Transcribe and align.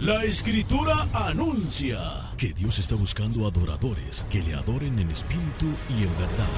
La 0.00 0.24
escritura 0.24 1.06
anuncia 1.12 2.32
que 2.38 2.54
Dios 2.54 2.78
está 2.78 2.94
buscando 2.94 3.46
adoradores 3.46 4.24
que 4.30 4.42
le 4.42 4.54
adoren 4.54 4.98
en 4.98 5.10
espíritu 5.10 5.66
y 5.90 6.04
en 6.04 6.12
verdad. 6.16 6.48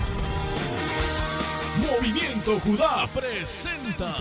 Movimiento 1.90 2.60
Judá 2.60 3.08
presenta 3.12 4.14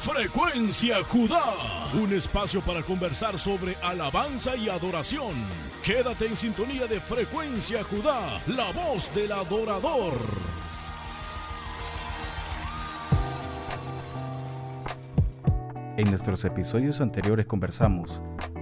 Frecuencia 0.00 1.02
Judá, 1.04 1.90
un 1.94 2.12
espacio 2.12 2.60
para 2.60 2.82
conversar 2.82 3.38
sobre 3.38 3.76
alabanza 3.76 4.54
y 4.54 4.68
adoración. 4.68 5.36
Quédate 5.82 6.26
en 6.26 6.36
sintonía 6.36 6.86
de 6.86 7.00
Frecuencia 7.00 7.82
Judá, 7.82 8.42
la 8.46 8.72
voz 8.72 9.10
del 9.14 9.32
adorador. 9.32 10.12
En 15.96 16.10
nuestros 16.10 16.44
episodios 16.44 17.00
anteriores 17.00 17.46
conversamos 17.46 18.20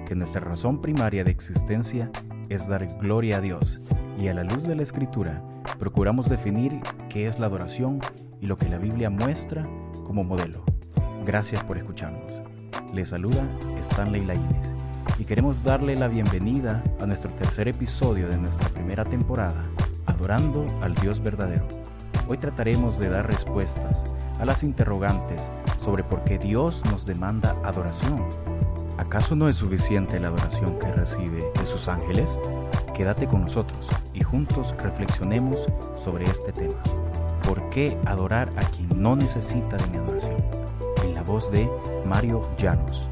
que 0.08 0.14
nuestra 0.14 0.40
razón 0.40 0.80
primaria 0.80 1.22
de 1.22 1.30
existencia 1.30 2.10
es 2.48 2.66
dar 2.66 2.86
gloria 2.98 3.36
a 3.36 3.40
Dios 3.42 3.78
y 4.18 4.28
a 4.28 4.34
la 4.34 4.42
luz 4.42 4.62
de 4.62 4.74
la 4.74 4.82
Escritura 4.82 5.44
procuramos 5.78 6.30
definir 6.30 6.80
qué 7.10 7.26
es 7.26 7.38
la 7.38 7.46
adoración 7.46 8.00
y 8.40 8.46
lo 8.46 8.56
que 8.56 8.70
la 8.70 8.78
Biblia 8.78 9.10
muestra 9.10 9.68
como 10.06 10.24
modelo. 10.24 10.64
Gracias 11.26 11.62
por 11.62 11.76
escucharnos. 11.76 12.40
Les 12.94 13.10
saluda 13.10 13.46
Stanley 13.82 14.24
Laínez 14.24 14.72
y 15.18 15.26
queremos 15.26 15.62
darle 15.62 15.94
la 15.94 16.08
bienvenida 16.08 16.82
a 17.00 17.06
nuestro 17.06 17.30
tercer 17.32 17.68
episodio 17.68 18.30
de 18.30 18.38
nuestra 18.38 18.66
primera 18.70 19.04
temporada, 19.04 19.62
Adorando 20.06 20.64
al 20.80 20.94
Dios 20.94 21.22
verdadero. 21.22 21.68
Hoy 22.28 22.38
trataremos 22.38 22.98
de 22.98 23.10
dar 23.10 23.26
respuestas 23.26 24.04
a 24.40 24.46
las 24.46 24.62
interrogantes 24.62 25.46
sobre 25.84 26.02
por 26.02 26.24
qué 26.24 26.38
Dios 26.38 26.82
nos 26.90 27.04
demanda 27.04 27.54
adoración. 27.62 28.24
¿Acaso 28.98 29.36
no 29.36 29.48
es 29.48 29.56
suficiente 29.56 30.18
la 30.18 30.28
adoración 30.28 30.76
que 30.80 30.92
recibe 30.92 31.44
de 31.54 31.66
sus 31.66 31.88
ángeles? 31.88 32.36
Quédate 32.94 33.28
con 33.28 33.42
nosotros 33.42 33.88
y 34.12 34.24
juntos 34.24 34.74
reflexionemos 34.82 35.66
sobre 36.04 36.24
este 36.24 36.52
tema. 36.52 36.74
¿Por 37.46 37.70
qué 37.70 37.96
adorar 38.06 38.52
a 38.56 38.60
quien 38.60 39.00
no 39.00 39.14
necesita 39.14 39.76
de 39.76 39.86
mi 39.86 39.98
adoración? 39.98 40.36
En 41.04 41.14
la 41.14 41.22
voz 41.22 41.50
de 41.52 41.70
Mario 42.04 42.40
Llanos. 42.58 43.08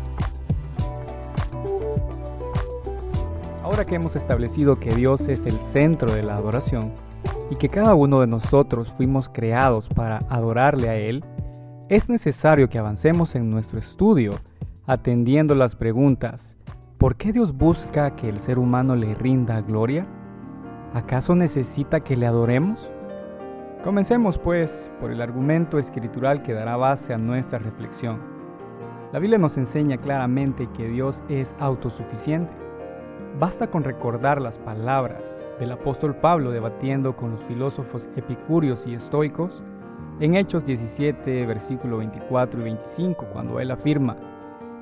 Ahora 3.63 3.85
que 3.85 3.95
hemos 3.95 4.17
establecido 4.17 4.77
que 4.77 4.91
Dios 4.91 5.21
es 5.29 5.47
el 5.47 5.57
centro 5.73 6.13
de 6.13 6.25
la 6.25 6.35
adoración 6.35 6.93
y 7.49 7.55
que 7.55 7.69
cada 7.69 7.95
uno 7.95 8.21
de 8.21 8.27
nosotros 8.27 8.93
fuimos 8.97 9.29
creados 9.29 9.89
para 9.89 10.19
adorarle 10.29 10.89
a 10.89 10.97
Él, 10.97 11.25
es 11.89 12.09
necesario 12.09 12.69
que 12.69 12.79
avancemos 12.79 13.37
en 13.37 13.51
nuestro 13.51 13.79
estudio 13.79 14.41
atendiendo 14.87 15.57
las 15.57 15.75
preguntas, 15.75 16.57
¿por 16.97 17.17
qué 17.17 17.33
Dios 17.33 17.57
busca 17.57 18.15
que 18.15 18.29
el 18.29 18.39
ser 18.39 18.57
humano 18.59 18.95
le 18.95 19.15
rinda 19.17 19.61
gloria? 19.61 20.07
¿Acaso 20.95 21.35
necesita 21.35 22.01
que 22.01 22.17
le 22.17 22.27
adoremos? 22.27 22.89
Comencemos 23.83 24.39
pues 24.39 24.91
por 25.01 25.11
el 25.11 25.21
argumento 25.21 25.81
escritural 25.81 26.43
que 26.45 26.53
dará 26.53 26.77
base 26.77 27.13
a 27.13 27.19
nuestra 27.19 27.59
reflexión. 27.59 28.21
La 29.13 29.19
Biblia 29.19 29.39
nos 29.39 29.57
enseña 29.57 29.99
claramente 29.99 30.69
que 30.77 30.89
Dios 30.89 31.21
es 31.29 31.55
autosuficiente. 31.59 32.53
Basta 33.41 33.67
con 33.67 33.83
recordar 33.83 34.41
las 34.41 34.57
palabras 34.59 35.25
del 35.59 35.73
apóstol 35.73 36.15
Pablo 36.15 36.53
debatiendo 36.53 37.17
con 37.17 37.33
los 37.33 37.43
filósofos 37.45 38.09
epicúreos 38.15 38.87
y 38.87 38.95
estoicos 38.95 39.63
en 40.21 40.37
Hechos 40.37 40.65
17, 40.65 41.45
versículo 41.45 41.99
24 41.99 42.61
y 42.61 42.65
25, 42.65 43.27
cuando 43.33 43.61
él 43.61 43.71
afirma, 43.71 44.17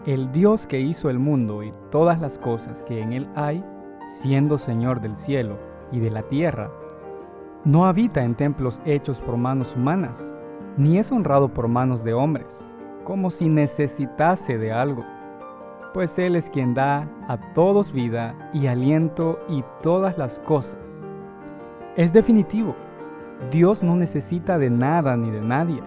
el 0.06 0.30
Dios 0.32 0.66
que 0.66 0.80
hizo 0.80 1.08
el 1.08 1.18
mundo 1.18 1.62
y 1.62 1.72
todas 1.90 2.20
las 2.20 2.38
cosas 2.38 2.82
que 2.82 3.00
en 3.00 3.14
él 3.14 3.26
hay, 3.34 3.64
siendo 4.08 4.58
Señor 4.58 5.00
del 5.00 5.16
cielo 5.16 5.58
y 5.92 6.00
de 6.00 6.10
la 6.10 6.22
tierra, 6.22 6.70
no 7.64 7.86
habita 7.86 8.22
en 8.22 8.34
templos 8.34 8.82
hechos 8.84 9.18
por 9.20 9.38
manos 9.38 9.74
humanas, 9.74 10.34
ni 10.76 10.98
es 10.98 11.10
honrado 11.10 11.48
por 11.48 11.68
manos 11.68 12.04
de 12.04 12.12
hombres, 12.12 12.70
como 13.04 13.30
si 13.30 13.48
necesitase 13.48 14.58
de 14.58 14.72
algo, 14.72 15.04
pues 15.94 16.18
Él 16.18 16.36
es 16.36 16.50
quien 16.50 16.74
da 16.74 17.08
a 17.28 17.38
todos 17.54 17.90
vida 17.90 18.50
y 18.52 18.66
aliento 18.66 19.38
y 19.48 19.64
todas 19.82 20.18
las 20.18 20.38
cosas. 20.40 21.00
Es 21.96 22.12
definitivo, 22.12 22.74
Dios 23.50 23.82
no 23.82 23.96
necesita 23.96 24.58
de 24.58 24.68
nada 24.68 25.16
ni 25.16 25.30
de 25.30 25.40
nadie, 25.40 25.80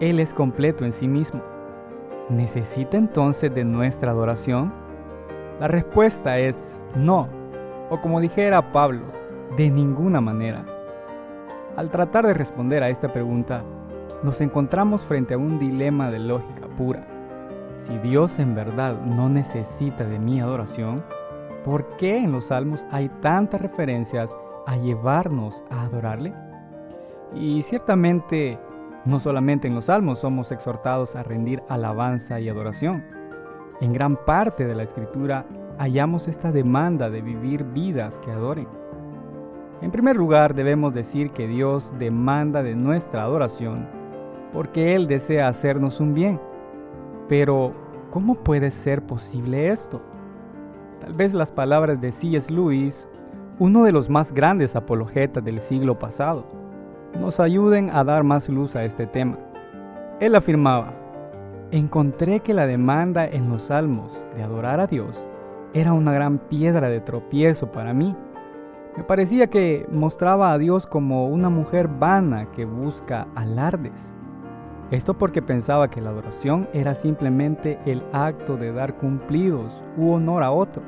Él 0.00 0.20
es 0.20 0.32
completo 0.32 0.86
en 0.86 0.92
sí 0.92 1.06
mismo. 1.06 1.55
¿Necesita 2.28 2.96
entonces 2.96 3.54
de 3.54 3.64
nuestra 3.64 4.10
adoración? 4.10 4.72
La 5.60 5.68
respuesta 5.68 6.38
es 6.38 6.56
no, 6.96 7.28
o 7.88 8.00
como 8.00 8.20
dijera 8.20 8.72
Pablo, 8.72 9.04
de 9.56 9.70
ninguna 9.70 10.20
manera. 10.20 10.64
Al 11.76 11.88
tratar 11.88 12.26
de 12.26 12.34
responder 12.34 12.82
a 12.82 12.88
esta 12.88 13.12
pregunta, 13.12 13.62
nos 14.24 14.40
encontramos 14.40 15.02
frente 15.02 15.34
a 15.34 15.38
un 15.38 15.60
dilema 15.60 16.10
de 16.10 16.18
lógica 16.18 16.66
pura. 16.76 17.06
Si 17.78 17.96
Dios 17.98 18.40
en 18.40 18.56
verdad 18.56 19.00
no 19.02 19.28
necesita 19.28 20.02
de 20.02 20.18
mi 20.18 20.40
adoración, 20.40 21.04
¿por 21.64 21.96
qué 21.96 22.16
en 22.16 22.32
los 22.32 22.46
salmos 22.46 22.84
hay 22.90 23.08
tantas 23.20 23.60
referencias 23.60 24.36
a 24.66 24.76
llevarnos 24.78 25.62
a 25.70 25.82
adorarle? 25.82 26.34
Y 27.34 27.62
ciertamente 27.62 28.58
no 29.06 29.20
solamente 29.20 29.68
en 29.68 29.74
los 29.74 29.86
salmos 29.86 30.18
somos 30.18 30.52
exhortados 30.52 31.16
a 31.16 31.22
rendir 31.22 31.62
alabanza 31.68 32.40
y 32.40 32.48
adoración. 32.48 33.04
En 33.80 33.92
gran 33.92 34.16
parte 34.24 34.66
de 34.66 34.74
la 34.74 34.82
escritura 34.82 35.46
hallamos 35.78 36.28
esta 36.28 36.52
demanda 36.52 37.08
de 37.08 37.22
vivir 37.22 37.64
vidas 37.64 38.18
que 38.18 38.32
adoren. 38.32 38.68
En 39.82 39.90
primer 39.90 40.16
lugar, 40.16 40.54
debemos 40.54 40.94
decir 40.94 41.30
que 41.30 41.46
Dios 41.46 41.92
demanda 41.98 42.62
de 42.62 42.74
nuestra 42.74 43.22
adoración 43.22 43.86
porque 44.52 44.94
Él 44.94 45.06
desea 45.06 45.48
hacernos 45.48 46.00
un 46.00 46.14
bien. 46.14 46.40
Pero, 47.28 47.74
¿cómo 48.10 48.36
puede 48.36 48.70
ser 48.70 49.02
posible 49.02 49.68
esto? 49.68 50.00
Tal 51.00 51.12
vez 51.12 51.34
las 51.34 51.50
palabras 51.50 52.00
de 52.00 52.10
C.S. 52.10 52.50
Lewis, 52.50 53.06
uno 53.58 53.84
de 53.84 53.92
los 53.92 54.08
más 54.08 54.32
grandes 54.32 54.74
apologetas 54.74 55.44
del 55.44 55.60
siglo 55.60 55.98
pasado, 55.98 56.46
nos 57.18 57.40
ayuden 57.40 57.90
a 57.90 58.04
dar 58.04 58.24
más 58.24 58.48
luz 58.48 58.76
a 58.76 58.84
este 58.84 59.06
tema. 59.06 59.36
Él 60.20 60.34
afirmaba, 60.34 60.92
encontré 61.70 62.40
que 62.40 62.54
la 62.54 62.66
demanda 62.66 63.26
en 63.26 63.48
los 63.50 63.62
salmos 63.62 64.18
de 64.34 64.42
adorar 64.42 64.80
a 64.80 64.86
Dios 64.86 65.28
era 65.74 65.92
una 65.92 66.12
gran 66.12 66.38
piedra 66.38 66.88
de 66.88 67.00
tropiezo 67.00 67.70
para 67.70 67.92
mí. 67.92 68.16
Me 68.96 69.04
parecía 69.04 69.48
que 69.48 69.86
mostraba 69.90 70.52
a 70.52 70.58
Dios 70.58 70.86
como 70.86 71.26
una 71.26 71.50
mujer 71.50 71.88
vana 71.88 72.46
que 72.52 72.64
busca 72.64 73.26
alardes. 73.34 74.14
Esto 74.90 75.14
porque 75.14 75.42
pensaba 75.42 75.90
que 75.90 76.00
la 76.00 76.10
adoración 76.10 76.68
era 76.72 76.94
simplemente 76.94 77.78
el 77.84 78.02
acto 78.12 78.56
de 78.56 78.72
dar 78.72 78.94
cumplidos 78.94 79.70
u 79.96 80.12
honor 80.12 80.42
a 80.42 80.52
otro. 80.52 80.82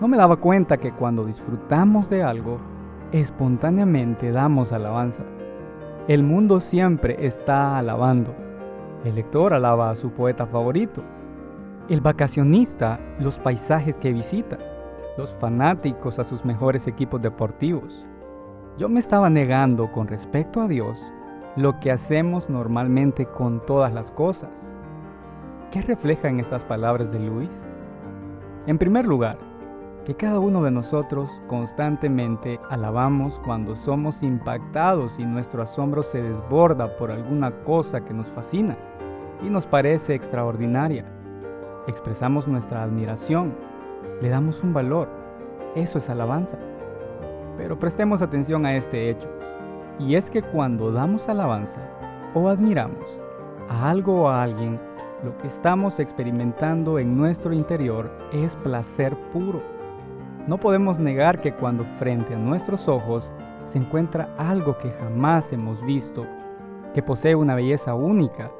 No 0.00 0.08
me 0.08 0.16
daba 0.18 0.36
cuenta 0.36 0.76
que 0.76 0.92
cuando 0.92 1.24
disfrutamos 1.24 2.10
de 2.10 2.22
algo, 2.22 2.58
espontáneamente 3.12 4.32
damos 4.32 4.72
alabanza. 4.72 5.22
El 6.08 6.22
mundo 6.22 6.60
siempre 6.60 7.16
está 7.26 7.78
alabando. 7.78 8.34
El 9.04 9.16
lector 9.16 9.54
alaba 9.54 9.90
a 9.90 9.96
su 9.96 10.10
poeta 10.10 10.46
favorito. 10.46 11.02
El 11.88 12.00
vacacionista 12.00 12.98
los 13.18 13.38
paisajes 13.38 13.94
que 13.96 14.12
visita. 14.12 14.58
Los 15.18 15.34
fanáticos 15.36 16.18
a 16.18 16.24
sus 16.24 16.44
mejores 16.44 16.86
equipos 16.86 17.22
deportivos. 17.22 18.04
Yo 18.78 18.88
me 18.88 19.00
estaba 19.00 19.30
negando 19.30 19.90
con 19.90 20.06
respecto 20.06 20.60
a 20.60 20.68
Dios 20.68 21.02
lo 21.56 21.80
que 21.80 21.90
hacemos 21.90 22.50
normalmente 22.50 23.24
con 23.24 23.64
todas 23.64 23.92
las 23.92 24.10
cosas. 24.10 24.50
¿Qué 25.70 25.80
reflejan 25.80 26.38
estas 26.38 26.62
palabras 26.64 27.10
de 27.10 27.18
Luis? 27.18 27.50
En 28.66 28.78
primer 28.78 29.06
lugar, 29.06 29.38
que 30.06 30.14
cada 30.14 30.38
uno 30.38 30.62
de 30.62 30.70
nosotros 30.70 31.28
constantemente 31.48 32.60
alabamos 32.70 33.40
cuando 33.44 33.74
somos 33.74 34.22
impactados 34.22 35.18
y 35.18 35.24
nuestro 35.24 35.64
asombro 35.64 36.04
se 36.04 36.22
desborda 36.22 36.96
por 36.96 37.10
alguna 37.10 37.50
cosa 37.64 38.00
que 38.04 38.14
nos 38.14 38.28
fascina 38.28 38.76
y 39.42 39.50
nos 39.50 39.66
parece 39.66 40.14
extraordinaria. 40.14 41.04
Expresamos 41.88 42.46
nuestra 42.46 42.84
admiración, 42.84 43.52
le 44.22 44.28
damos 44.28 44.62
un 44.62 44.72
valor. 44.72 45.08
Eso 45.74 45.98
es 45.98 46.08
alabanza. 46.08 46.56
Pero 47.56 47.76
prestemos 47.76 48.22
atención 48.22 48.64
a 48.64 48.76
este 48.76 49.10
hecho. 49.10 49.28
Y 49.98 50.14
es 50.14 50.30
que 50.30 50.40
cuando 50.40 50.92
damos 50.92 51.28
alabanza 51.28 51.80
o 52.32 52.48
admiramos 52.48 53.04
a 53.68 53.90
algo 53.90 54.22
o 54.22 54.28
a 54.28 54.44
alguien, 54.44 54.78
lo 55.24 55.36
que 55.38 55.48
estamos 55.48 55.98
experimentando 55.98 57.00
en 57.00 57.16
nuestro 57.16 57.52
interior 57.52 58.08
es 58.32 58.54
placer 58.54 59.16
puro 59.32 59.75
no 60.46 60.58
podemos 60.58 60.98
negar 60.98 61.40
que 61.40 61.52
cuando 61.52 61.84
frente 61.98 62.34
a 62.34 62.38
nuestros 62.38 62.88
ojos 62.88 63.30
se 63.66 63.78
encuentra 63.78 64.28
algo 64.38 64.78
que 64.78 64.90
jamás 64.92 65.52
hemos 65.52 65.84
visto, 65.84 66.24
que 66.94 67.02
posee 67.02 67.34
una 67.34 67.54
belleza 67.54 67.94
única, 67.94 68.50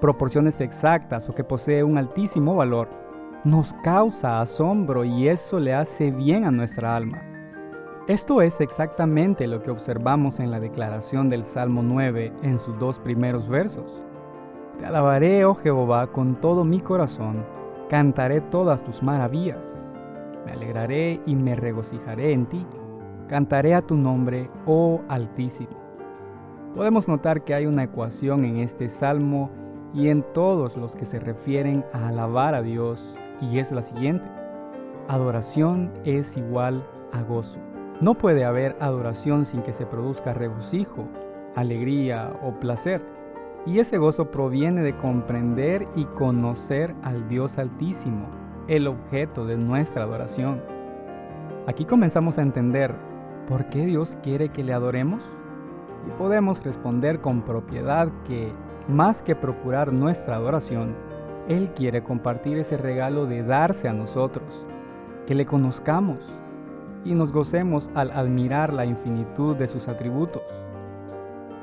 proporciones 0.00 0.60
exactas 0.60 1.28
o 1.28 1.34
que 1.34 1.44
posee 1.44 1.84
un 1.84 1.96
altísimo 1.96 2.56
valor, 2.56 2.88
nos 3.44 3.72
causa 3.84 4.40
asombro 4.40 5.04
y 5.04 5.28
eso 5.28 5.60
le 5.60 5.74
hace 5.74 6.10
bien 6.10 6.44
a 6.44 6.50
nuestra 6.50 6.96
alma. 6.96 7.22
Esto 8.08 8.42
es 8.42 8.60
exactamente 8.60 9.46
lo 9.46 9.62
que 9.62 9.70
observamos 9.70 10.40
en 10.40 10.50
la 10.50 10.58
declaración 10.58 11.28
del 11.28 11.44
Salmo 11.44 11.82
9 11.82 12.32
en 12.42 12.58
sus 12.58 12.76
dos 12.78 12.98
primeros 12.98 13.48
versos. 13.48 14.02
Te 14.78 14.86
alabaré, 14.86 15.44
oh 15.44 15.54
Jehová, 15.54 16.06
con 16.08 16.40
todo 16.40 16.64
mi 16.64 16.80
corazón, 16.80 17.44
cantaré 17.88 18.40
todas 18.40 18.82
tus 18.82 19.02
maravillas. 19.02 19.87
Me 20.48 20.54
alegraré 20.54 21.20
y 21.26 21.36
me 21.36 21.54
regocijaré 21.54 22.32
en 22.32 22.46
ti, 22.46 22.66
cantaré 23.28 23.74
a 23.74 23.82
tu 23.82 23.96
nombre, 23.96 24.48
oh 24.64 25.02
Altísimo. 25.10 25.76
Podemos 26.74 27.06
notar 27.06 27.44
que 27.44 27.52
hay 27.52 27.66
una 27.66 27.84
ecuación 27.84 28.46
en 28.46 28.56
este 28.56 28.88
salmo 28.88 29.50
y 29.92 30.08
en 30.08 30.22
todos 30.32 30.74
los 30.78 30.94
que 30.94 31.04
se 31.04 31.20
refieren 31.20 31.84
a 31.92 32.08
alabar 32.08 32.54
a 32.54 32.62
Dios, 32.62 33.14
y 33.42 33.58
es 33.58 33.70
la 33.72 33.82
siguiente. 33.82 34.26
Adoración 35.08 35.90
es 36.06 36.34
igual 36.38 36.82
a 37.12 37.20
gozo. 37.24 37.58
No 38.00 38.14
puede 38.14 38.46
haber 38.46 38.74
adoración 38.80 39.44
sin 39.44 39.60
que 39.60 39.74
se 39.74 39.84
produzca 39.84 40.32
regocijo, 40.32 41.06
alegría 41.56 42.32
o 42.42 42.58
placer. 42.58 43.02
Y 43.66 43.80
ese 43.80 43.98
gozo 43.98 44.30
proviene 44.30 44.80
de 44.80 44.96
comprender 44.96 45.86
y 45.94 46.06
conocer 46.06 46.94
al 47.02 47.28
Dios 47.28 47.58
Altísimo, 47.58 48.28
el 48.68 48.86
objeto 48.86 49.46
de 49.46 49.56
nuestra 49.56 50.04
adoración. 50.04 50.60
Aquí 51.66 51.86
comenzamos 51.86 52.38
a 52.38 52.42
entender 52.42 52.94
por 53.48 53.66
qué 53.70 53.86
Dios 53.86 54.16
quiere 54.22 54.50
que 54.50 54.62
le 54.62 54.74
adoremos 54.74 55.22
y 56.06 56.10
podemos 56.18 56.62
responder 56.62 57.20
con 57.20 57.42
propiedad 57.42 58.08
que, 58.26 58.52
más 58.86 59.22
que 59.22 59.34
procurar 59.34 59.92
nuestra 59.92 60.36
adoración, 60.36 60.94
Él 61.48 61.70
quiere 61.74 62.02
compartir 62.02 62.58
ese 62.58 62.76
regalo 62.76 63.26
de 63.26 63.42
darse 63.42 63.88
a 63.88 63.94
nosotros, 63.94 64.46
que 65.26 65.34
le 65.34 65.46
conozcamos 65.46 66.18
y 67.04 67.14
nos 67.14 67.32
gocemos 67.32 67.90
al 67.94 68.10
admirar 68.10 68.74
la 68.74 68.84
infinitud 68.84 69.56
de 69.56 69.66
sus 69.66 69.88
atributos. 69.88 70.42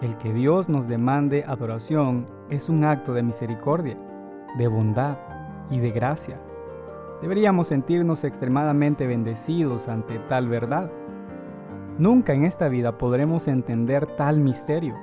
El 0.01 0.17
que 0.17 0.33
Dios 0.33 0.69
nos 0.69 0.87
demande 0.87 1.43
adoración 1.47 2.25
es 2.49 2.67
un 2.67 2.83
acto 2.83 3.13
de 3.13 3.23
misericordia, 3.23 3.97
de 4.57 4.67
bondad 4.67 5.17
y 5.69 5.79
de 5.79 5.91
gracia. 5.91 6.39
Deberíamos 7.25 7.69
sentirnos 7.69 8.23
extremadamente 8.23 9.07
bendecidos 9.07 9.87
ante 9.87 10.19
tal 10.29 10.47
verdad. 10.47 10.91
Nunca 11.97 12.33
en 12.33 12.43
esta 12.43 12.67
vida 12.67 12.99
podremos 12.99 13.47
entender 13.47 14.05
tal 14.15 14.39
misterio. 14.39 14.93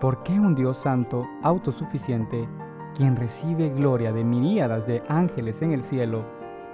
¿Por 0.00 0.24
qué 0.24 0.32
un 0.32 0.56
Dios 0.56 0.78
santo, 0.78 1.28
autosuficiente, 1.44 2.48
quien 2.96 3.14
recibe 3.14 3.68
gloria 3.68 4.12
de 4.12 4.24
miríadas 4.24 4.88
de 4.88 5.00
ángeles 5.08 5.62
en 5.62 5.70
el 5.70 5.84
cielo, 5.84 6.24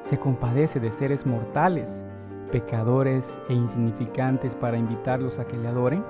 se 0.01 0.19
compadece 0.19 0.81
de 0.81 0.91
seres 0.93 1.27
mortales, 1.27 2.03
pecadores 2.51 3.39
e 3.51 3.53
insignificantes 3.53 4.55
para 4.55 4.79
invitarlos 4.79 5.39
a 5.39 5.47
que 5.47 5.59
le 5.59 5.69
adoren? 5.69 6.03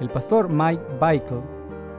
El 0.00 0.10
pastor 0.10 0.50
Mike 0.50 0.84
Bickle, 1.00 1.40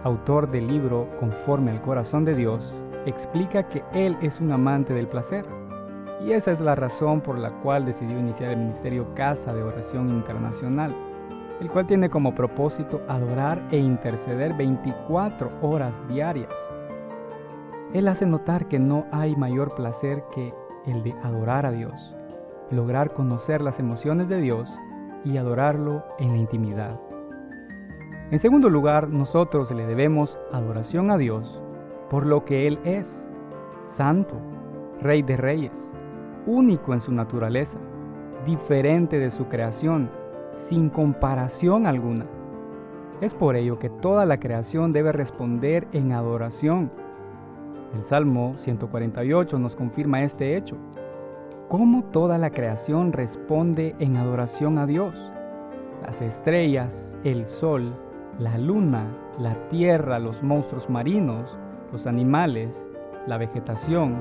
autor 0.04 0.50
del 0.50 0.68
libro 0.68 1.08
Conforme 1.20 1.72
al 1.72 1.82
Corazón 1.82 2.26
de 2.26 2.36
Dios, 2.36 2.74
explica 3.06 3.64
que 3.64 3.84
él 3.94 4.18
es 4.22 4.40
un 4.40 4.52
amante 4.52 4.94
del 4.94 5.08
placer 5.08 5.46
y 6.22 6.34
esa 6.34 6.52
es 6.52 6.60
la 6.60 6.76
razón 6.76 7.22
por 7.22 7.38
la 7.38 7.52
cual 7.62 7.86
decidió 7.86 8.20
iniciar 8.20 8.52
el 8.52 8.58
Ministerio 8.60 9.14
Casa 9.16 9.54
de 9.54 9.64
Oración 9.64 10.10
Internacional, 10.10 10.94
el 11.62 11.70
cual 11.70 11.88
tiene 11.88 12.10
como 12.10 12.36
propósito 12.36 13.02
adorar 13.08 13.62
e 13.72 13.78
interceder 13.78 14.54
24 14.54 15.52
horas 15.62 16.02
diarias. 16.08 16.54
Él 17.94 18.08
hace 18.08 18.26
notar 18.26 18.68
que 18.68 18.80
no 18.80 19.06
hay 19.12 19.36
mayor 19.36 19.74
placer 19.76 20.24
que 20.34 20.54
el 20.86 21.04
de 21.04 21.14
adorar 21.24 21.66
a 21.66 21.72
Dios, 21.72 22.14
lograr 22.70 23.14
conocer 23.14 23.62
las 23.62 23.80
emociones 23.80 24.28
de 24.30 24.40
Dios 24.42 24.70
y 25.24 25.38
adorarlo 25.38 26.04
en 26.20 26.32
la 26.34 26.38
intimidad. 26.38 27.00
En 28.32 28.38
segundo 28.38 28.70
lugar, 28.70 29.10
nosotros 29.10 29.72
le 29.72 29.88
debemos 29.88 30.38
adoración 30.52 31.10
a 31.10 31.18
Dios 31.18 31.60
por 32.12 32.28
lo 32.28 32.46
que 32.46 32.68
Él 32.68 32.80
es, 32.84 33.26
santo, 33.82 34.36
Rey 35.02 35.24
de 35.24 35.36
Reyes, 35.36 35.92
único 36.46 36.94
en 36.94 37.02
su 37.02 37.12
naturaleza, 37.12 37.80
diferente 38.46 39.18
de 39.18 39.32
su 39.32 39.48
creación, 39.48 40.12
sin 40.54 40.90
comparación 40.90 41.88
alguna. 41.88 42.26
Es 43.20 43.34
por 43.34 43.56
ello 43.56 43.80
que 43.80 43.90
toda 43.90 44.28
la 44.28 44.40
creación 44.40 44.94
debe 44.94 45.12
responder 45.12 45.88
en 45.92 46.12
adoración. 46.12 46.92
El 47.96 48.04
Salmo 48.04 48.54
148 48.60 49.58
nos 49.58 49.76
confirma 49.76 50.22
este 50.22 50.56
hecho. 50.56 50.78
Cómo 51.68 52.04
toda 52.06 52.38
la 52.38 52.52
creación 52.52 53.12
responde 53.12 53.96
en 53.98 54.18
adoración 54.18 54.78
a 54.78 54.86
Dios. 54.86 55.16
Las 56.04 56.22
estrellas, 56.22 57.18
el 57.24 57.48
sol, 57.48 57.94
la 58.40 58.58
luna, 58.58 59.06
la 59.38 59.56
tierra, 59.70 60.20
los 60.20 60.42
monstruos 60.42 60.90
marinos, 60.90 61.58
los 61.92 62.08
animales, 62.08 62.88
la 63.28 63.38
vegetación, 63.38 64.18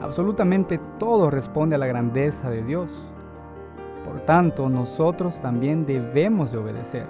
Absolutamente 0.00 0.80
todo 0.98 1.30
responde 1.30 1.76
a 1.76 1.78
la 1.78 1.86
grandeza 1.86 2.48
de 2.48 2.62
Dios. 2.62 2.88
Por 4.06 4.20
tanto, 4.20 4.68
nosotros 4.70 5.38
también 5.42 5.84
debemos 5.84 6.50
de 6.50 6.58
obedecer, 6.58 7.06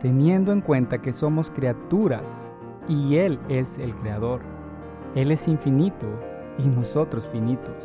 teniendo 0.00 0.52
en 0.52 0.62
cuenta 0.62 0.98
que 0.98 1.12
somos 1.12 1.50
criaturas 1.50 2.50
y 2.88 3.16
Él 3.16 3.38
es 3.50 3.78
el 3.78 3.94
Creador. 3.96 4.40
Él 5.14 5.30
es 5.30 5.46
infinito 5.48 6.06
y 6.56 6.66
nosotros 6.66 7.28
finitos. 7.30 7.76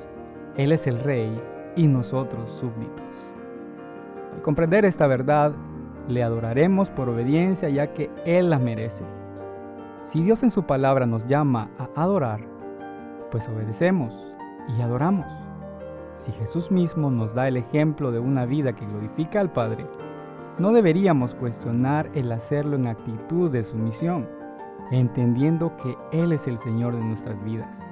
Él 0.55 0.71
es 0.71 0.87
el 0.87 0.99
Rey 0.99 1.37
y 1.75 1.87
nosotros 1.87 2.49
súbditos. 2.51 3.03
Al 4.33 4.41
comprender 4.41 4.85
esta 4.85 5.05
verdad, 5.05 5.51
le 6.07 6.23
adoraremos 6.23 6.89
por 6.89 7.09
obediencia 7.09 7.69
ya 7.69 7.93
que 7.93 8.09
Él 8.25 8.49
la 8.49 8.59
merece. 8.59 9.03
Si 10.03 10.21
Dios 10.21 10.43
en 10.43 10.51
su 10.51 10.63
palabra 10.63 11.05
nos 11.05 11.25
llama 11.27 11.69
a 11.77 12.01
adorar, 12.01 12.41
pues 13.31 13.47
obedecemos 13.47 14.13
y 14.77 14.81
adoramos. 14.81 15.25
Si 16.15 16.31
Jesús 16.33 16.71
mismo 16.71 17.09
nos 17.09 17.33
da 17.33 17.47
el 17.47 17.57
ejemplo 17.57 18.11
de 18.11 18.19
una 18.19 18.45
vida 18.45 18.73
que 18.73 18.85
glorifica 18.85 19.39
al 19.39 19.51
Padre, 19.51 19.85
no 20.59 20.71
deberíamos 20.71 21.33
cuestionar 21.35 22.09
el 22.13 22.31
hacerlo 22.31 22.75
en 22.75 22.87
actitud 22.87 23.49
de 23.49 23.63
sumisión, 23.63 24.27
entendiendo 24.91 25.75
que 25.77 25.97
Él 26.11 26.31
es 26.31 26.47
el 26.47 26.59
Señor 26.59 26.95
de 26.95 27.03
nuestras 27.03 27.43
vidas. 27.43 27.83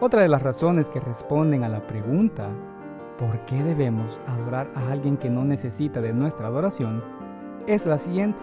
Otra 0.00 0.22
de 0.22 0.28
las 0.28 0.42
razones 0.42 0.88
que 0.88 1.00
responden 1.00 1.62
a 1.62 1.68
la 1.68 1.86
pregunta, 1.86 2.48
¿por 3.18 3.38
qué 3.46 3.62
debemos 3.62 4.18
adorar 4.26 4.68
a 4.74 4.90
alguien 4.90 5.16
que 5.16 5.30
no 5.30 5.44
necesita 5.44 6.00
de 6.00 6.12
nuestra 6.12 6.46
adoración? 6.46 7.02
es 7.66 7.86
la 7.86 7.98
siguiente 7.98 8.38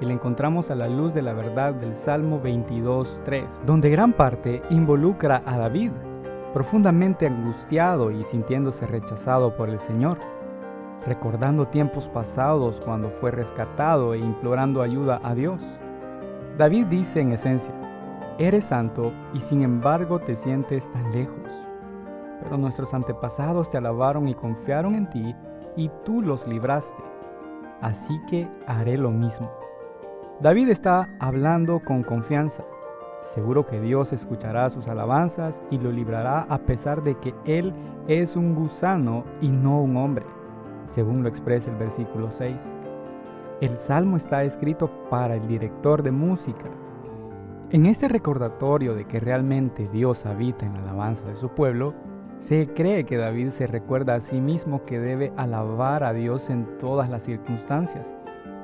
y 0.00 0.04
la 0.04 0.12
encontramos 0.12 0.70
a 0.70 0.76
la 0.76 0.88
luz 0.88 1.12
de 1.12 1.22
la 1.22 1.32
verdad 1.32 1.74
del 1.74 1.94
Salmo 1.94 2.40
22.3, 2.40 3.64
donde 3.64 3.90
gran 3.90 4.12
parte 4.12 4.62
involucra 4.70 5.42
a 5.44 5.58
David, 5.58 5.90
profundamente 6.54 7.26
angustiado 7.26 8.12
y 8.12 8.22
sintiéndose 8.24 8.86
rechazado 8.86 9.56
por 9.56 9.68
el 9.68 9.80
Señor, 9.80 10.18
recordando 11.04 11.66
tiempos 11.66 12.06
pasados 12.08 12.80
cuando 12.84 13.10
fue 13.20 13.32
rescatado 13.32 14.14
e 14.14 14.18
implorando 14.18 14.82
ayuda 14.82 15.20
a 15.24 15.34
Dios. 15.34 15.60
David 16.56 16.86
dice 16.86 17.20
en 17.20 17.32
esencia, 17.32 17.74
eres 18.38 18.66
santo 18.66 19.12
y 19.34 19.40
sin 19.40 19.62
embargo 19.62 20.20
te 20.20 20.36
sientes 20.36 20.84
tan 20.92 21.10
lejos. 21.10 21.67
Pero 22.42 22.56
nuestros 22.56 22.94
antepasados 22.94 23.70
te 23.70 23.78
alabaron 23.78 24.28
y 24.28 24.34
confiaron 24.34 24.94
en 24.94 25.10
ti 25.10 25.34
y 25.76 25.90
tú 26.04 26.22
los 26.22 26.46
libraste. 26.46 27.02
Así 27.80 28.20
que 28.28 28.48
haré 28.66 28.96
lo 28.98 29.10
mismo. 29.10 29.50
David 30.40 30.68
está 30.68 31.08
hablando 31.20 31.80
con 31.80 32.02
confianza. 32.02 32.64
Seguro 33.26 33.66
que 33.66 33.80
Dios 33.80 34.12
escuchará 34.12 34.70
sus 34.70 34.88
alabanzas 34.88 35.62
y 35.70 35.78
lo 35.78 35.92
librará 35.92 36.46
a 36.48 36.58
pesar 36.58 37.02
de 37.02 37.16
que 37.16 37.34
él 37.44 37.74
es 38.06 38.36
un 38.36 38.54
gusano 38.54 39.24
y 39.40 39.48
no 39.48 39.82
un 39.82 39.96
hombre, 39.96 40.24
según 40.86 41.22
lo 41.22 41.28
expresa 41.28 41.70
el 41.70 41.76
versículo 41.76 42.30
6. 42.30 42.70
El 43.60 43.76
salmo 43.76 44.16
está 44.16 44.44
escrito 44.44 44.88
para 45.10 45.34
el 45.34 45.46
director 45.46 46.02
de 46.02 46.12
música. 46.12 46.66
En 47.70 47.84
este 47.86 48.08
recordatorio 48.08 48.94
de 48.94 49.04
que 49.04 49.20
realmente 49.20 49.88
Dios 49.92 50.24
habita 50.24 50.64
en 50.64 50.74
la 50.74 50.80
alabanza 50.80 51.26
de 51.26 51.36
su 51.36 51.48
pueblo, 51.48 51.92
se 52.38 52.68
cree 52.68 53.04
que 53.04 53.16
David 53.16 53.50
se 53.50 53.66
recuerda 53.66 54.14
a 54.14 54.20
sí 54.20 54.40
mismo 54.40 54.84
que 54.84 54.98
debe 54.98 55.32
alabar 55.36 56.04
a 56.04 56.12
Dios 56.12 56.50
en 56.50 56.66
todas 56.78 57.08
las 57.08 57.22
circunstancias 57.22 58.18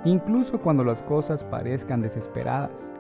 incluso 0.05 0.61
cuando 0.61 0.85
las 0.85 1.03
cosas 1.03 1.43
parezcan 1.45 2.03
desesperadas. 2.03 2.93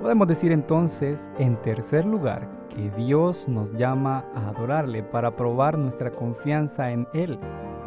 Podemos 0.00 0.28
decir 0.28 0.52
entonces, 0.52 1.30
en 1.38 1.56
tercer 1.62 2.04
lugar, 2.04 2.48
que 2.74 2.90
Dios 2.90 3.48
nos 3.48 3.72
llama 3.74 4.24
a 4.34 4.48
adorarle 4.48 5.02
para 5.02 5.36
probar 5.36 5.78
nuestra 5.78 6.10
confianza 6.10 6.90
en 6.90 7.06
Él 7.14 7.38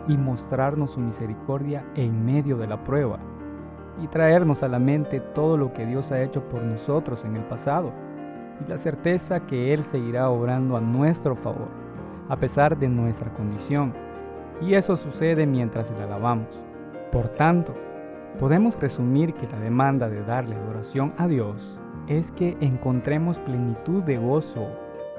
y 0.08 0.18
mostrarnos 0.18 0.92
su 0.92 1.00
misericordia 1.00 1.86
en 1.96 2.26
medio 2.26 2.58
de 2.58 2.68
la 2.68 2.84
prueba 2.84 3.20
y 4.02 4.08
traernos 4.08 4.64
a 4.64 4.68
la 4.68 4.80
mente 4.80 5.20
todo 5.20 5.58
lo 5.58 5.74
que 5.74 5.86
Dios 5.86 6.12
ha 6.12 6.22
hecho 6.22 6.42
por 6.50 6.64
nosotros 6.64 7.24
en 7.26 7.36
el 7.36 7.44
pasado. 7.44 7.92
y 8.66 8.70
la 8.70 8.78
certeza 8.78 9.40
que 9.46 9.74
Él 9.74 9.86
seguirá 9.86 10.30
obrando 10.30 10.76
a 10.76 10.82
nuestro 10.82 11.36
favor, 11.38 11.70
a 12.30 12.38
pesar 12.38 12.78
de 12.78 12.88
nuestra 12.88 13.34
condición. 13.34 13.94
Y 14.62 14.76
eso 14.76 14.96
sucede 14.96 15.46
mientras 15.46 15.92
le 15.92 16.04
alabamos. 16.04 16.48
Por 17.12 17.28
tanto, 17.30 17.76
podemos 18.40 18.80
resumir 18.80 19.34
que 19.34 19.48
la 19.48 19.60
demanda 19.60 20.08
de 20.08 20.24
darle 20.24 20.56
adoración 20.56 21.14
a 21.18 21.28
Dios 21.28 21.78
es 22.08 22.32
que 22.32 22.56
encontremos 22.62 23.38
plenitud 23.40 24.04
de 24.04 24.18
gozo 24.18 24.68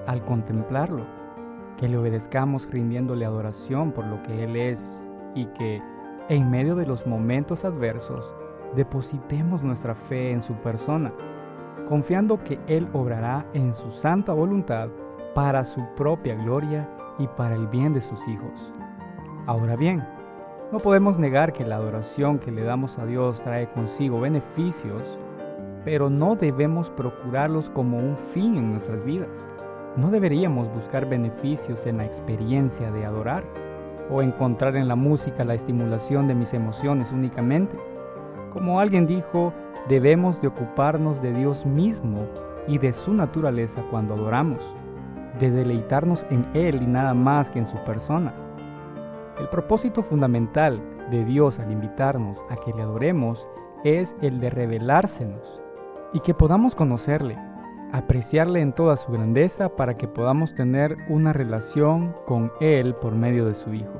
al 0.06 0.24
contemplarlo, 0.24 1.04
que 1.76 1.88
le 1.88 1.96
obedezcamos 1.96 2.68
rindiéndole 2.70 3.24
adoración 3.24 3.92
por 3.92 4.06
lo 4.06 4.22
que 4.22 4.44
Él 4.44 4.56
es 4.56 5.02
y 5.34 5.46
que 5.46 5.82
en 6.28 6.50
medio 6.50 6.76
de 6.76 6.86
los 6.86 7.06
momentos 7.06 7.64
adversos 7.64 8.24
depositemos 8.76 9.62
nuestra 9.62 9.94
fe 9.94 10.30
en 10.30 10.42
su 10.42 10.54
persona, 10.54 11.12
confiando 11.88 12.42
que 12.44 12.58
Él 12.68 12.88
obrará 12.92 13.44
en 13.52 13.74
su 13.74 13.90
santa 13.92 14.32
voluntad 14.32 14.88
para 15.34 15.64
su 15.64 15.82
propia 15.96 16.34
gloria 16.34 16.88
y 17.18 17.26
para 17.28 17.54
el 17.54 17.66
bien 17.68 17.94
de 17.94 18.00
sus 18.00 18.26
hijos. 18.28 18.72
Ahora 19.46 19.76
bien, 19.76 20.04
no 20.72 20.78
podemos 20.78 21.18
negar 21.18 21.52
que 21.52 21.64
la 21.64 21.76
adoración 21.76 22.38
que 22.38 22.52
le 22.52 22.62
damos 22.62 22.98
a 22.98 23.06
Dios 23.06 23.40
trae 23.42 23.68
consigo 23.70 24.20
beneficios, 24.20 25.02
pero 25.84 26.10
no 26.10 26.36
debemos 26.36 26.90
procurarlos 26.90 27.68
como 27.70 27.98
un 27.98 28.16
fin 28.32 28.56
en 28.56 28.72
nuestras 28.72 29.04
vidas. 29.04 29.48
No 29.96 30.10
deberíamos 30.10 30.72
buscar 30.72 31.08
beneficios 31.08 31.84
en 31.86 31.98
la 31.98 32.04
experiencia 32.04 32.90
de 32.92 33.04
adorar 33.04 33.42
o 34.10 34.22
encontrar 34.22 34.76
en 34.76 34.88
la 34.88 34.96
música 34.96 35.44
la 35.44 35.54
estimulación 35.54 36.28
de 36.28 36.34
mis 36.34 36.54
emociones 36.54 37.10
únicamente. 37.12 37.76
Como 38.52 38.78
alguien 38.78 39.06
dijo, 39.06 39.52
debemos 39.88 40.40
de 40.40 40.48
ocuparnos 40.48 41.20
de 41.22 41.32
Dios 41.32 41.64
mismo 41.66 42.26
y 42.68 42.78
de 42.78 42.92
su 42.92 43.12
naturaleza 43.12 43.82
cuando 43.90 44.14
adoramos, 44.14 44.62
de 45.40 45.50
deleitarnos 45.50 46.24
en 46.30 46.46
Él 46.54 46.82
y 46.82 46.86
nada 46.86 47.14
más 47.14 47.50
que 47.50 47.58
en 47.58 47.66
su 47.66 47.76
persona. 47.84 48.32
El 49.38 49.48
propósito 49.48 50.02
fundamental 50.02 50.80
de 51.10 51.24
Dios 51.24 51.58
al 51.58 51.72
invitarnos 51.72 52.38
a 52.50 52.56
que 52.56 52.72
le 52.72 52.82
adoremos 52.82 53.48
es 53.82 54.14
el 54.20 54.38
de 54.38 54.50
revelársenos 54.50 55.60
y 56.12 56.20
que 56.20 56.34
podamos 56.34 56.74
conocerle, 56.74 57.38
apreciarle 57.92 58.60
en 58.60 58.72
toda 58.72 58.96
su 58.96 59.10
grandeza 59.10 59.70
para 59.70 59.96
que 59.96 60.06
podamos 60.06 60.54
tener 60.54 60.96
una 61.08 61.32
relación 61.32 62.14
con 62.26 62.52
Él 62.60 62.94
por 62.94 63.14
medio 63.14 63.46
de 63.46 63.54
su 63.54 63.72
Hijo 63.72 63.98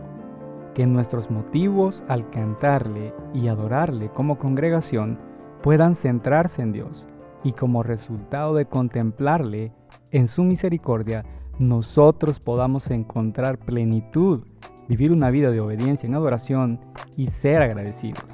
que 0.75 0.87
nuestros 0.87 1.30
motivos 1.30 2.02
al 2.09 2.30
cantarle 2.30 3.12
y 3.35 3.49
adorarle 3.49 4.09
como 4.11 4.38
congregación 4.38 5.18
puedan 5.62 5.94
centrarse 5.94 6.62
en 6.62 6.73
Dios 6.73 7.06
y 7.44 7.52
como 7.52 7.82
resultado 7.82 8.54
de 8.54 8.66
contemplarle 8.66 9.73
en 10.11 10.28
su 10.28 10.44
misericordia, 10.44 11.25
nosotros 11.59 12.40
podamos 12.40 12.90
encontrar 12.90 13.59
plenitud, 13.59 14.44
vivir 14.88 15.12
una 15.12 15.30
vida 15.30 15.50
de 15.50 15.61
obediencia 15.61 16.06
en 16.06 16.14
adoración 16.14 16.80
y 17.16 17.28
ser 17.28 17.62
agradecidos. 17.62 18.25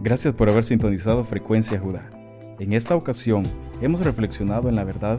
Gracias 0.00 0.34
por 0.34 0.50
haber 0.50 0.64
sintonizado 0.64 1.24
Frecuencia 1.24 1.78
Judá. 1.78 2.10
En 2.58 2.72
esta 2.72 2.96
ocasión 2.96 3.44
hemos 3.80 4.04
reflexionado 4.04 4.68
en 4.68 4.74
la 4.74 4.84
verdad 4.84 5.18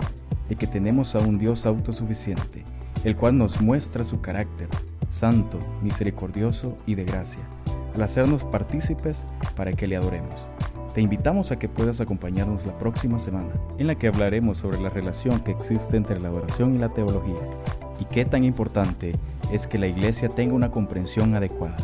de 0.49 0.55
que 0.55 0.67
tenemos 0.67 1.15
a 1.15 1.19
un 1.19 1.37
Dios 1.37 1.65
autosuficiente 1.65 2.63
el 3.03 3.15
cual 3.15 3.37
nos 3.37 3.61
muestra 3.61 4.03
su 4.03 4.21
carácter, 4.21 4.67
santo, 5.09 5.59
misericordioso 5.81 6.75
y 6.85 6.95
de 6.95 7.03
gracia, 7.03 7.41
al 7.95 8.03
hacernos 8.03 8.43
partícipes 8.45 9.25
para 9.55 9.73
que 9.73 9.87
le 9.87 9.97
adoremos. 9.97 10.52
Te 10.93 11.01
invitamos 11.01 11.51
a 11.51 11.57
que 11.57 11.67
puedas 11.67 12.01
acompañarnos 12.01 12.65
la 12.67 12.77
próxima 12.77 13.17
semana, 13.17 13.51
en 13.79 13.87
la 13.87 13.95
que 13.95 14.07
hablaremos 14.07 14.59
sobre 14.59 14.79
la 14.79 14.89
relación 14.89 15.39
que 15.39 15.51
existe 15.51 15.97
entre 15.97 16.19
la 16.19 16.27
adoración 16.27 16.75
y 16.75 16.77
la 16.77 16.89
teología, 16.89 17.49
y 17.99 18.05
qué 18.05 18.25
tan 18.25 18.43
importante 18.43 19.15
es 19.51 19.65
que 19.65 19.79
la 19.79 19.87
iglesia 19.87 20.29
tenga 20.29 20.53
una 20.53 20.69
comprensión 20.69 21.33
adecuada. 21.33 21.75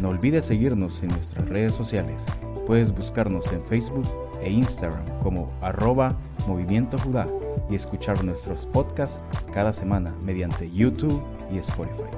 No 0.00 0.08
olvides 0.08 0.46
seguirnos 0.46 1.02
en 1.02 1.08
nuestras 1.08 1.46
redes 1.48 1.74
sociales. 1.74 2.24
Puedes 2.66 2.90
buscarnos 2.90 3.52
en 3.52 3.60
Facebook 3.60 4.06
e 4.40 4.50
Instagram 4.50 5.04
como 5.22 5.50
arroba 5.60 6.16
Movimiento 6.46 6.96
Judá 6.98 7.26
y 7.68 7.74
escuchar 7.74 8.24
nuestros 8.24 8.64
podcasts 8.66 9.20
cada 9.52 9.74
semana 9.74 10.14
mediante 10.24 10.70
YouTube 10.70 11.22
y 11.52 11.58
Spotify. 11.58 12.08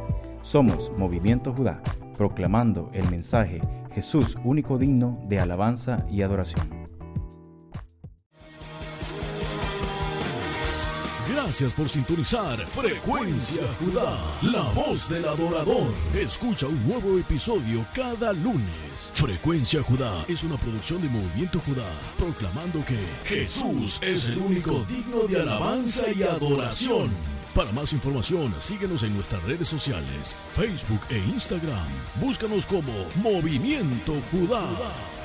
Somos 0.42 0.92
Movimiento 0.96 1.52
Judá, 1.52 1.80
proclamando 2.16 2.88
el 2.92 3.10
mensaje 3.10 3.60
Jesús 3.94 4.36
único 4.44 4.78
digno 4.78 5.18
de 5.28 5.40
alabanza 5.40 6.04
y 6.10 6.22
adoración. 6.22 6.80
Gracias 11.32 11.72
por 11.72 11.88
sintonizar 11.88 12.58
Frecuencia 12.66 13.62
Judá, 13.78 14.18
la 14.42 14.62
voz 14.72 15.08
del 15.08 15.24
adorador. 15.26 15.92
Escucha 16.14 16.66
un 16.66 16.86
nuevo 16.86 17.18
episodio 17.18 17.86
cada 17.94 18.32
lunes. 18.32 19.12
Frecuencia 19.14 19.82
Judá 19.82 20.24
es 20.28 20.42
una 20.44 20.56
producción 20.56 21.02
de 21.02 21.08
Movimiento 21.08 21.60
Judá, 21.60 21.88
proclamando 22.18 22.84
que 22.84 22.98
Jesús 23.24 24.00
es 24.02 24.28
el 24.28 24.38
único 24.38 24.84
digno 24.88 25.22
de 25.28 25.40
alabanza 25.40 26.10
y 26.10 26.22
adoración. 26.22 27.10
Para 27.54 27.72
más 27.72 27.92
información, 27.92 28.54
síguenos 28.60 29.02
en 29.02 29.14
nuestras 29.14 29.42
redes 29.42 29.66
sociales, 29.66 30.36
Facebook 30.54 31.00
e 31.10 31.18
Instagram. 31.18 31.88
Búscanos 32.20 32.64
como 32.64 32.92
Movimiento 33.16 34.14
Judá. 34.30 35.19